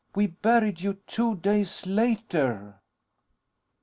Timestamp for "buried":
0.25-0.81